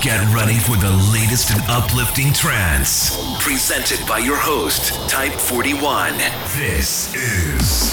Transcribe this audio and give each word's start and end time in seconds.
Get 0.00 0.32
ready 0.32 0.54
for 0.54 0.76
the 0.76 0.92
latest 1.12 1.50
and 1.50 1.60
uplifting 1.66 2.32
trance. 2.32 3.18
Presented 3.42 4.06
by 4.06 4.18
your 4.18 4.36
host, 4.36 4.94
Type 5.10 5.32
41. 5.32 6.16
This 6.56 7.12
is 7.16 7.90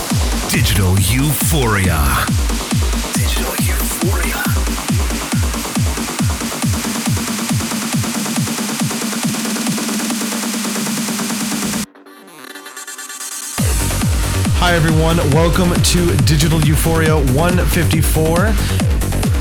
Digital 0.52 1.00
Euphoria. 1.00 2.06
Digital 3.12 3.52
Euphoria. 3.66 4.44
Hi, 14.60 14.76
everyone. 14.76 15.18
Welcome 15.32 15.74
to 15.74 16.16
Digital 16.26 16.62
Euphoria 16.62 17.16
154. 17.16 18.85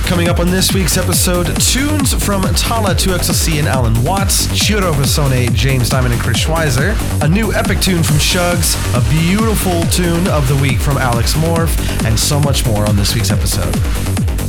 Coming 0.06 0.28
up 0.28 0.38
on 0.38 0.50
this 0.50 0.72
week's 0.72 0.98
episode, 0.98 1.46
tunes 1.60 2.12
from 2.12 2.42
Talla 2.42 2.94
2XLC 2.94 3.58
and 3.58 3.66
Allen 3.66 4.04
Watts, 4.04 4.34
Ciro 4.50 4.92
Visone, 4.92 5.52
James 5.54 5.88
Diamond, 5.88 6.12
and 6.12 6.22
Chris 6.22 6.44
Schweizer, 6.44 6.94
a 7.22 7.28
new 7.28 7.52
epic 7.54 7.80
tune 7.80 8.02
from 8.02 8.16
Shugs, 8.16 8.76
a 8.94 9.10
beautiful 9.10 9.82
tune 9.90 10.28
of 10.28 10.46
the 10.46 10.56
week 10.56 10.78
from 10.78 10.98
Alex 10.98 11.32
Morph, 11.32 11.74
and 12.04 12.20
so 12.20 12.38
much 12.38 12.66
more 12.66 12.86
on 12.86 12.96
this 12.96 13.14
week's 13.14 13.30
episode. 13.30 13.74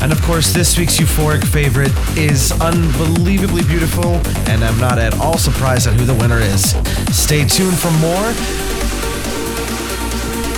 And 0.03 0.11
of 0.11 0.21
course, 0.23 0.51
this 0.51 0.77
week's 0.77 0.97
euphoric 0.97 1.43
favorite 1.43 1.93
is 2.17 2.51
unbelievably 2.61 3.63
beautiful, 3.63 4.21
and 4.49 4.63
I'm 4.63 4.79
not 4.79 4.99
at 4.99 5.17
all 5.19 5.37
surprised 5.37 5.87
at 5.87 5.93
who 5.93 6.05
the 6.05 6.15
winner 6.15 6.39
is. 6.39 6.71
Stay 7.17 7.45
tuned 7.45 7.77
for 7.77 7.91
more. 7.91 8.64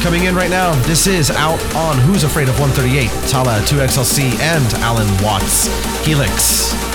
Coming 0.02 0.26
in 0.26 0.36
right 0.36 0.50
now, 0.50 0.74
this 0.84 1.08
is 1.08 1.32
out 1.32 1.60
on 1.76 1.98
Who's 2.00 2.24
Afraid 2.24 2.48
of 2.50 2.60
138, 2.60 3.10
Talla 3.30 3.60
2XLC, 3.62 4.40
and 4.40 4.74
Allen 4.76 5.08
Watts, 5.24 5.68
Helix. 6.06 6.87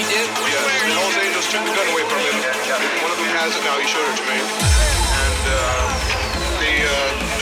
Yeah, 0.00 0.88
and 0.88 1.34
took 1.50 1.60
the 1.60 1.74
gun 1.76 1.88
away 1.92 2.04
from 2.08 2.20
him. 2.24 2.36
One 3.04 3.12
of 3.12 3.18
them 3.20 3.28
has 3.36 3.52
it 3.52 3.62
now, 3.68 3.76
he 3.76 3.84
showed 3.84 4.08
it 4.08 4.16
to 4.16 4.24
me. 4.24 4.38
And 4.40 5.40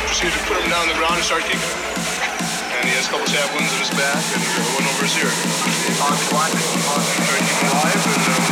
proceeded 0.08 0.34
to 0.34 0.44
put 0.48 0.58
him 0.58 0.70
down 0.72 0.82
on 0.82 0.88
the 0.88 0.98
ground 0.98 1.14
and 1.14 1.24
start 1.24 1.46
kicking. 1.46 1.60
And 1.60 2.88
he 2.88 2.94
has 2.98 3.06
a 3.06 3.10
couple 3.14 3.26
stab 3.30 3.46
wounds 3.54 3.70
in 3.70 3.78
his 3.78 3.94
back 3.94 4.18
and 4.34 4.42
one 4.74 4.86
over 4.90 5.06
his 5.06 5.14
ear. 5.22 5.30
Started 7.22 7.44
keeping 7.46 7.70
alive 7.70 8.02
and... 8.10 8.24
Uh, 8.26 8.47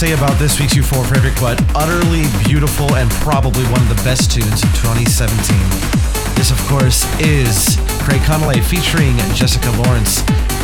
say 0.00 0.12
about 0.14 0.38
this 0.38 0.58
week's 0.58 0.72
Euphoric 0.72 1.12
Favorite 1.12 1.38
but 1.38 1.60
utterly 1.76 2.24
beautiful 2.48 2.96
and 2.96 3.10
probably 3.20 3.64
one 3.64 3.82
of 3.82 3.88
the 3.90 4.02
best 4.02 4.30
tunes 4.30 4.62
of 4.64 4.70
2017. 4.80 5.36
This, 6.36 6.50
of 6.50 6.56
course, 6.68 7.04
is 7.20 7.76
Craig 8.00 8.22
Connelly 8.22 8.62
featuring 8.62 9.18
Jessica 9.34 9.70
Lawrence. 9.82 10.20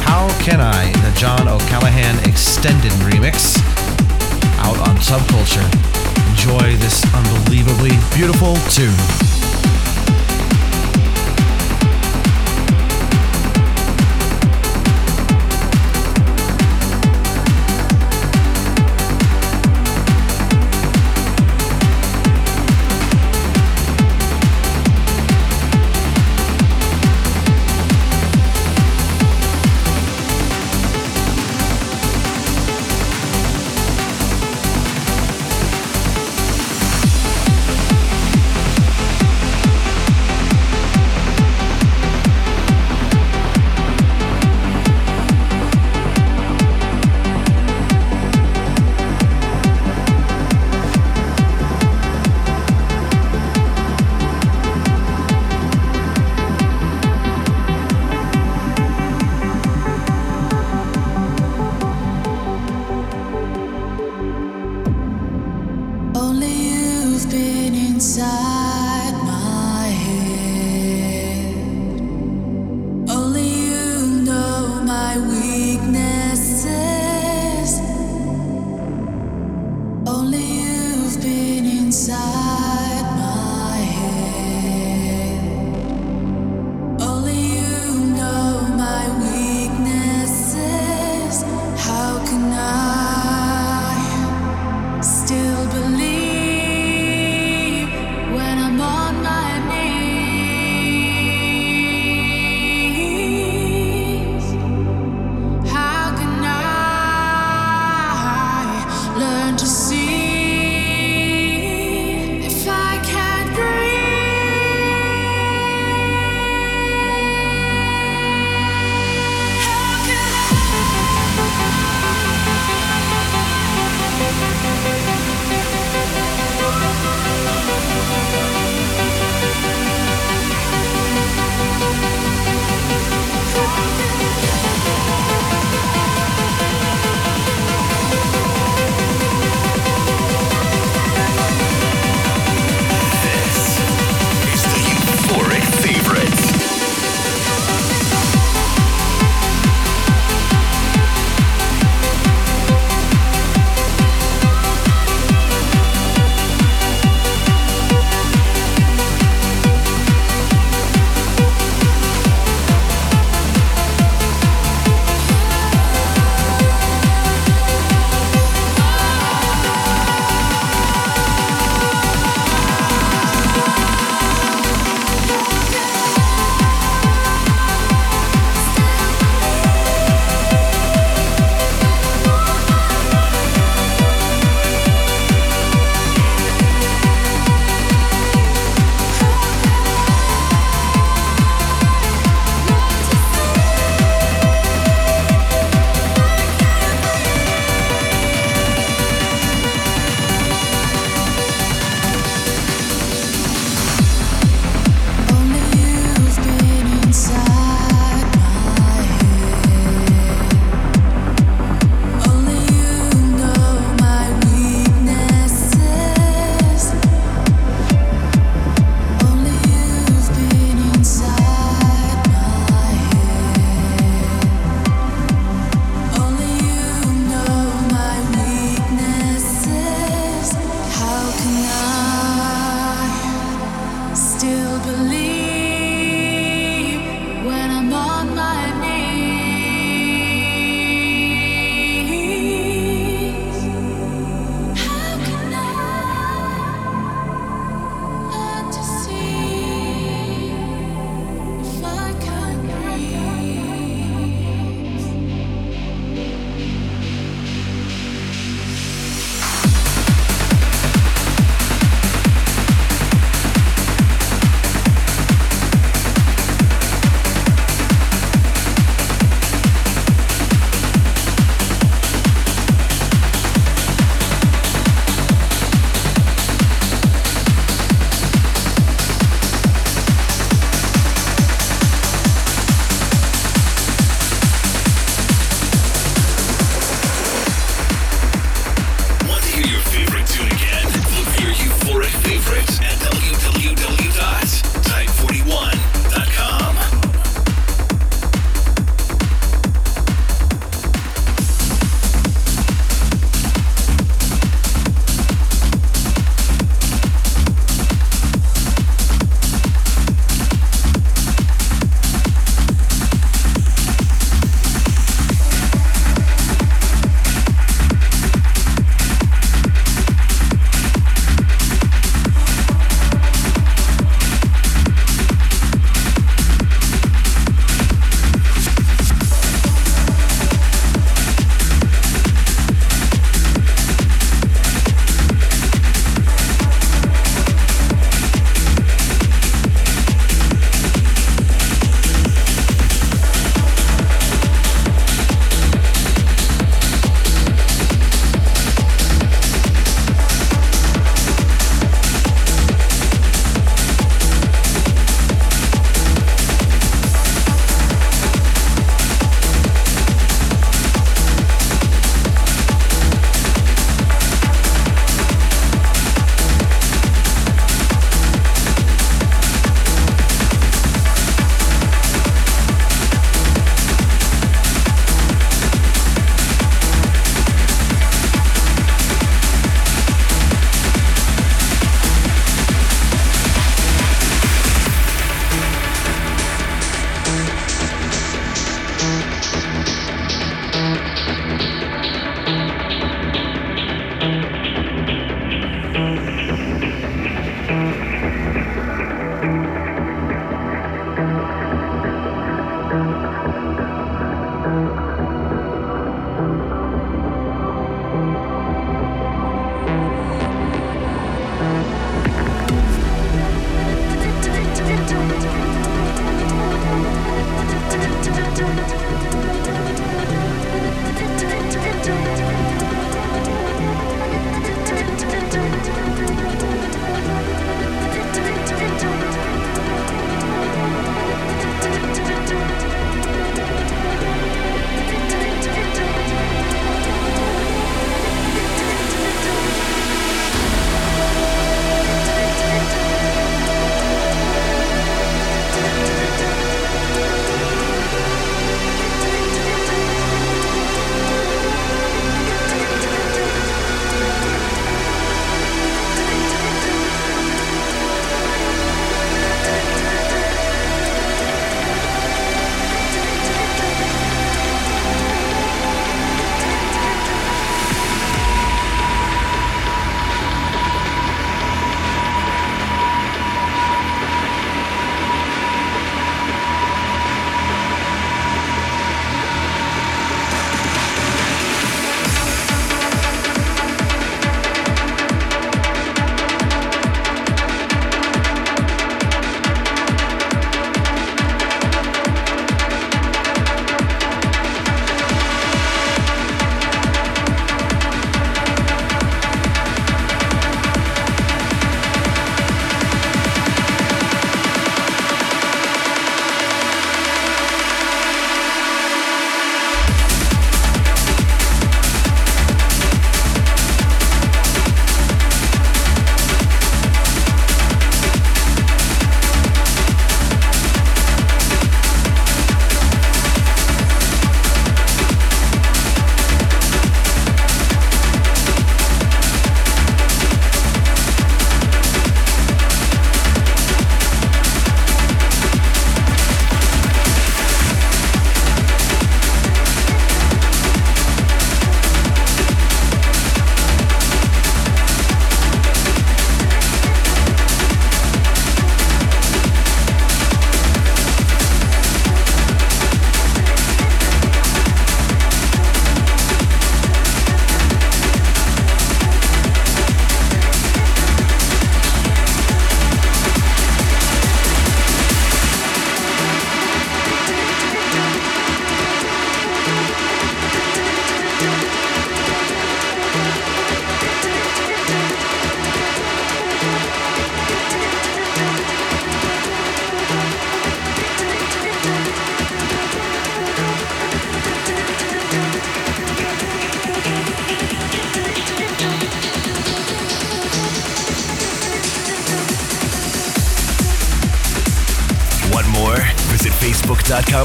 How 0.09 0.27
Can 0.40 0.62
I, 0.62 0.90
the 1.05 1.14
John 1.20 1.49
O'Callaghan 1.49 2.27
extended 2.27 2.92
remix, 3.05 3.61
out 4.64 4.79
on 4.88 4.96
Subculture. 5.05 5.68
Enjoy 6.31 6.75
this 6.81 7.05
unbelievably 7.12 7.92
beautiful 8.16 8.57
tune. 8.72 9.45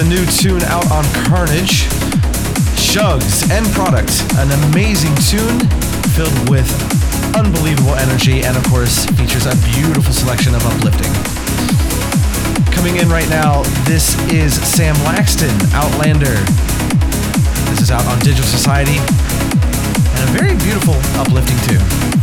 The 0.00 0.08
new 0.08 0.24
tune 0.40 0.62
out 0.62 0.90
on 0.90 1.04
Carnage. 1.28 1.84
Shugs 2.80 3.44
End 3.50 3.66
Product, 3.74 4.08
an 4.40 4.48
amazing 4.72 5.12
tune 5.28 5.60
filled 6.16 6.48
with 6.48 6.64
unbelievable 7.36 7.94
energy 7.96 8.42
and, 8.42 8.56
of 8.56 8.64
course, 8.64 9.04
features 9.20 9.44
a 9.44 9.52
beautiful 9.76 10.14
selection 10.14 10.54
of 10.54 10.64
uplifting. 10.64 11.12
Coming 12.72 12.96
in 12.96 13.10
right 13.10 13.28
now, 13.28 13.60
this 13.84 14.16
is 14.32 14.54
Sam 14.54 14.94
Laxton, 15.04 15.52
Outlander. 15.74 16.32
This 17.68 17.82
is 17.82 17.90
out 17.90 18.06
on 18.06 18.18
Digital 18.20 18.46
Society, 18.46 18.96
and 18.96 20.20
a 20.24 20.32
very 20.32 20.56
beautiful, 20.64 20.94
uplifting 21.20 21.58
tune 21.68 22.19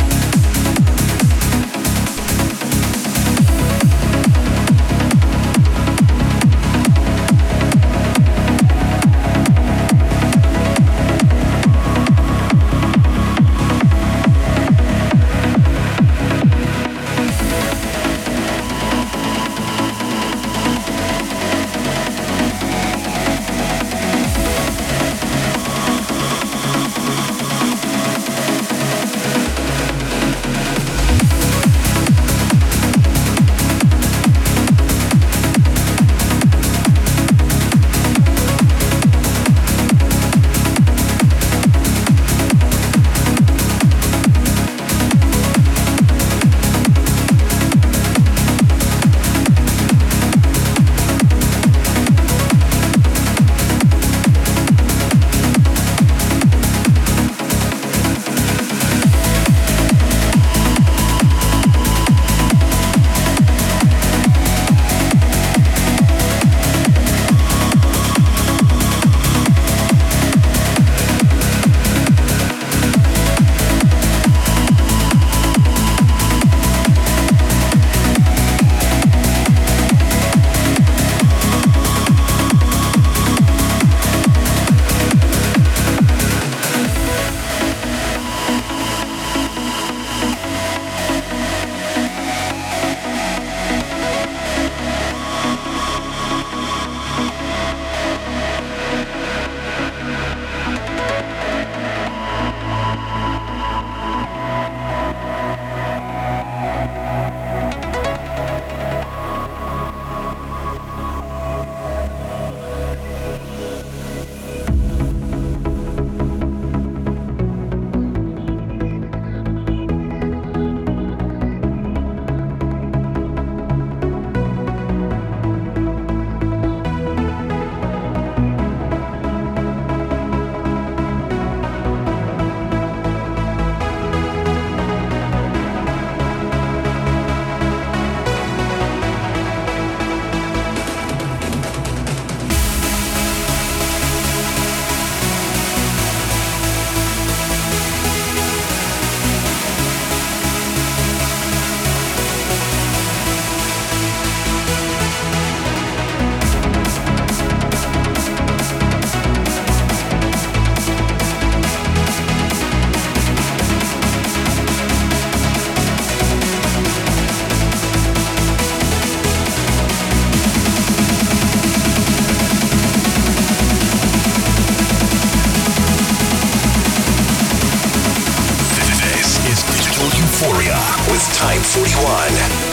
41. 181.85 182.66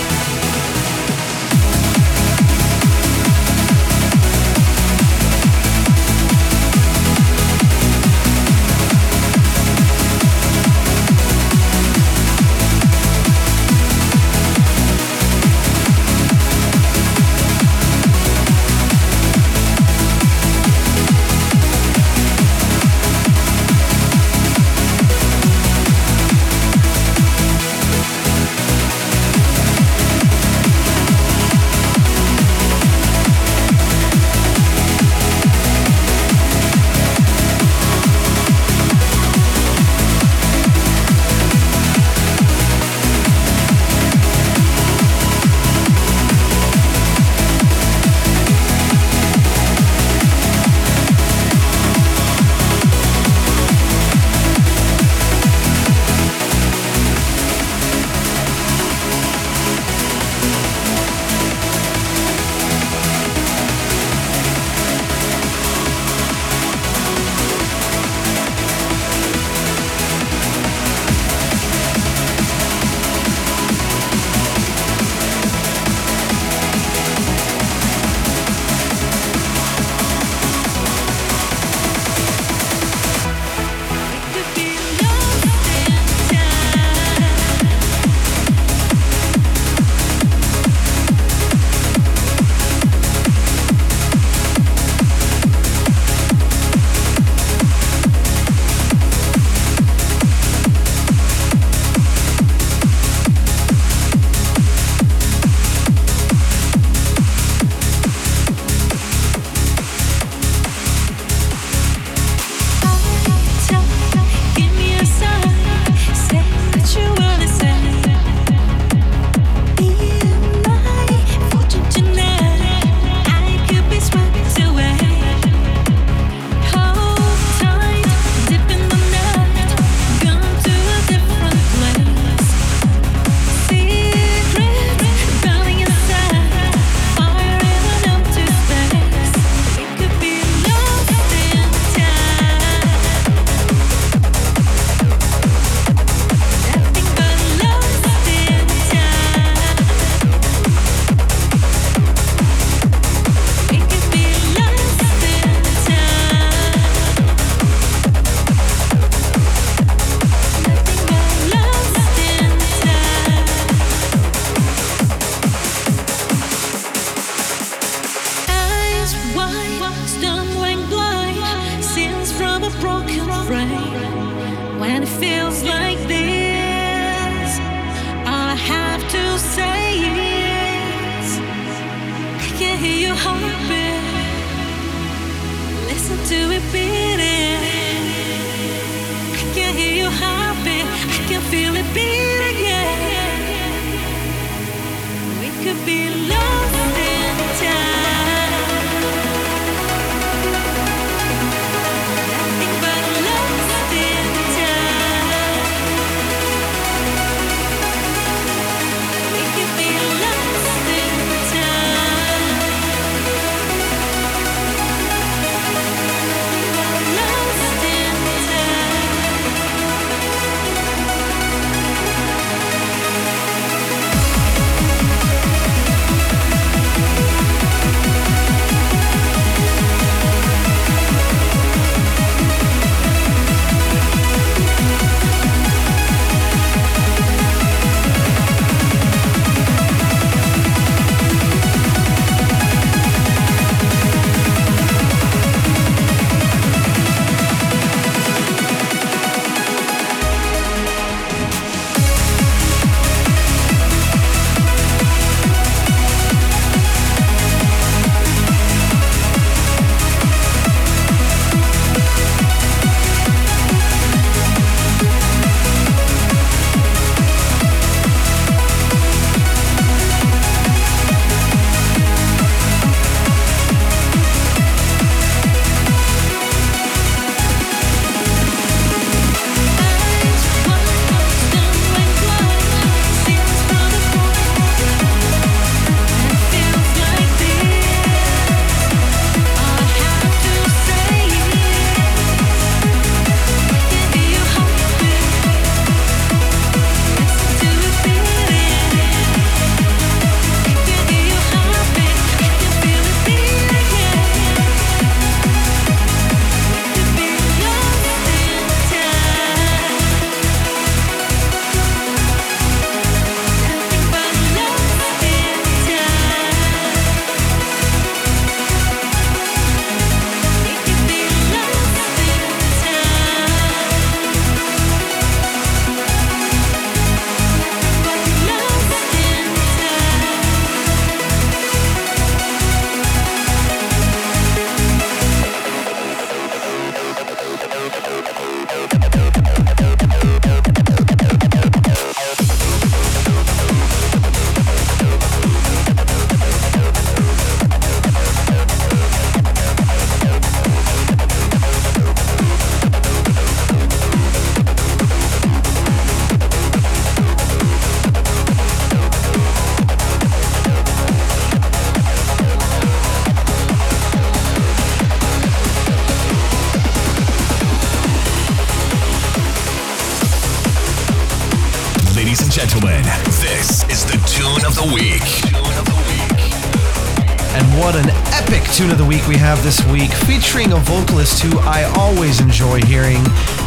Have 379.55 379.63
this 379.63 379.85
week, 379.93 380.11
featuring 380.27 380.73
a 380.73 380.77
vocalist 380.77 381.41
who 381.41 381.59
I 381.61 381.85
always 381.97 382.41
enjoy 382.41 382.81
hearing, 382.83 383.23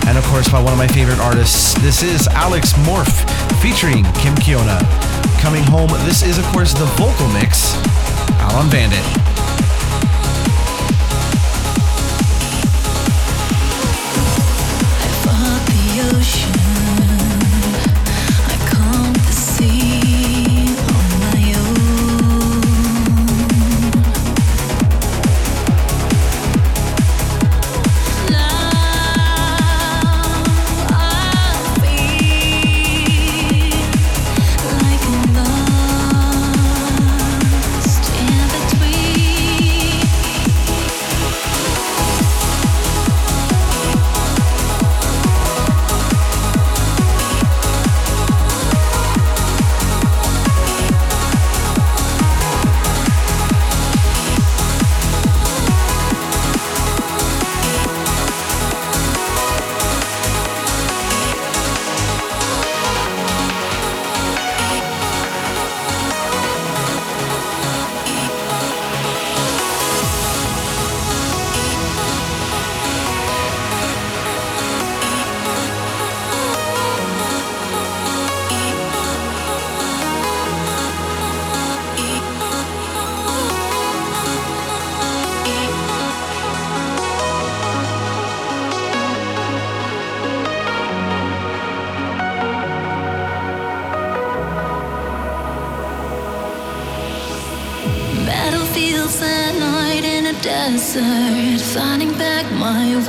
and 0.08 0.18
of 0.18 0.24
course 0.26 0.50
by 0.50 0.62
one 0.62 0.74
of 0.74 0.78
my 0.78 0.88
favorite 0.88 1.20
artists. 1.20 1.76
This 1.76 2.04
is 2.04 2.28
Alex 2.30 2.74
Morph, 2.84 3.24
featuring 3.62 4.04
Kim 4.16 4.36
Kiona. 4.36 4.80
Coming 5.40 5.64
home, 5.64 5.90
this 6.06 6.24
is 6.24 6.38
of 6.38 6.46
course 6.46 6.74
the 6.74 6.86
vocal 6.98 7.28
mix, 7.30 7.76
Alon 8.42 8.70
Bandit. 8.70 9.37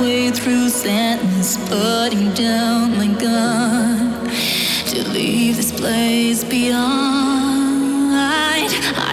Way 0.01 0.31
through 0.31 0.69
sadness, 0.69 1.57
putting 1.69 2.33
down 2.33 2.97
my 2.97 3.07
gun 3.07 4.29
to 4.85 5.03
to 5.03 5.09
leave 5.09 5.55
this 5.57 5.71
place 5.71 6.43
behind. 6.43 6.79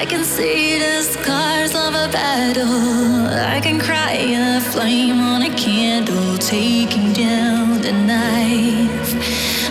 I 0.01 0.07
can 0.09 0.25
see 0.25 0.79
the 0.79 1.03
scars 1.03 1.75
of 1.75 1.95
a 1.95 2.09
battle. 2.12 3.27
I 3.55 3.61
can 3.61 3.79
cry 3.81 4.12
a 4.12 4.61
flame 4.61 5.21
on 5.21 5.43
a 5.43 5.55
candle, 5.57 6.39
taking 6.39 7.12
down 7.12 7.81
the 7.83 7.93
knife. 7.93 9.12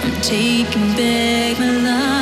I'm 0.04 0.22
taking 0.22 0.88
back 0.96 1.60
my 1.60 1.72
life. 1.72 2.14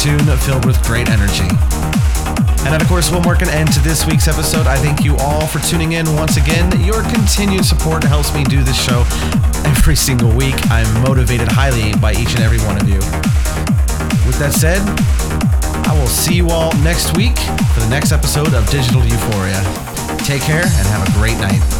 Tune 0.00 0.24
filled 0.38 0.64
with 0.64 0.82
great 0.84 1.10
energy. 1.10 1.44
And 2.64 2.72
that, 2.72 2.80
of 2.80 2.88
course, 2.88 3.10
will 3.10 3.20
mark 3.20 3.42
an 3.42 3.50
end 3.50 3.70
to 3.74 3.80
this 3.80 4.06
week's 4.06 4.28
episode. 4.28 4.66
I 4.66 4.76
thank 4.78 5.04
you 5.04 5.14
all 5.16 5.46
for 5.46 5.58
tuning 5.58 5.92
in 5.92 6.08
once 6.16 6.38
again. 6.38 6.72
Your 6.80 7.02
continued 7.02 7.66
support 7.66 8.02
helps 8.02 8.32
me 8.32 8.42
do 8.44 8.62
this 8.62 8.80
show 8.80 9.04
every 9.68 9.96
single 9.96 10.32
week. 10.32 10.56
I'm 10.70 10.88
motivated 11.02 11.48
highly 11.48 11.92
by 12.00 12.12
each 12.12 12.32
and 12.32 12.40
every 12.40 12.60
one 12.64 12.80
of 12.80 12.88
you. 12.88 12.96
With 14.24 14.40
that 14.40 14.56
said, 14.56 14.80
I 15.84 15.92
will 15.92 16.08
see 16.08 16.34
you 16.34 16.48
all 16.48 16.72
next 16.80 17.14
week 17.14 17.36
for 17.76 17.80
the 17.80 17.90
next 17.90 18.10
episode 18.10 18.54
of 18.54 18.64
Digital 18.70 19.04
Euphoria. 19.04 19.60
Take 20.24 20.40
care 20.40 20.64
and 20.64 20.86
have 20.88 21.04
a 21.04 21.12
great 21.12 21.36
night. 21.44 21.79